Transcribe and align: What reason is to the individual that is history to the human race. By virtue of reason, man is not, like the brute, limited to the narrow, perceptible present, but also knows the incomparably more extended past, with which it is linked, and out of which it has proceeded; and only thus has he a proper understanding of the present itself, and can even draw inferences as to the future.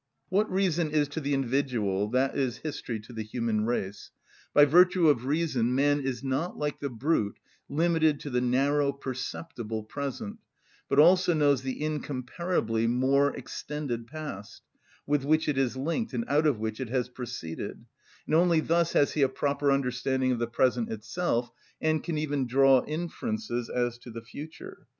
What 0.29 0.49
reason 0.51 0.89
is 0.89 1.07
to 1.09 1.19
the 1.19 1.35
individual 1.35 2.07
that 2.09 2.35
is 2.35 2.57
history 2.57 2.99
to 3.01 3.13
the 3.13 3.21
human 3.21 3.67
race. 3.67 4.09
By 4.51 4.65
virtue 4.65 5.09
of 5.09 5.25
reason, 5.27 5.75
man 5.75 5.99
is 6.01 6.23
not, 6.23 6.57
like 6.57 6.79
the 6.79 6.89
brute, 6.89 7.37
limited 7.69 8.19
to 8.21 8.31
the 8.31 8.41
narrow, 8.41 8.91
perceptible 8.93 9.83
present, 9.83 10.39
but 10.89 10.97
also 10.97 11.35
knows 11.35 11.61
the 11.61 11.79
incomparably 11.79 12.87
more 12.87 13.35
extended 13.37 14.07
past, 14.07 14.63
with 15.05 15.23
which 15.23 15.47
it 15.47 15.59
is 15.59 15.77
linked, 15.77 16.13
and 16.15 16.25
out 16.27 16.47
of 16.47 16.57
which 16.57 16.79
it 16.79 16.89
has 16.89 17.07
proceeded; 17.07 17.85
and 18.25 18.33
only 18.33 18.59
thus 18.59 18.93
has 18.93 19.13
he 19.13 19.21
a 19.21 19.29
proper 19.29 19.71
understanding 19.71 20.31
of 20.31 20.39
the 20.39 20.47
present 20.47 20.89
itself, 20.91 21.51
and 21.79 22.03
can 22.03 22.17
even 22.17 22.47
draw 22.47 22.83
inferences 22.87 23.69
as 23.69 23.99
to 23.99 24.09
the 24.09 24.23
future. 24.23 24.87